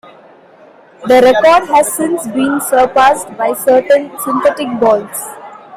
The 1.03 1.21
record 1.21 1.67
has 1.69 1.93
since 1.93 2.25
been 2.29 2.59
surpassed 2.59 3.37
by 3.37 3.53
certain 3.53 4.09
synthetic 4.17 4.79
boules. 4.79 5.21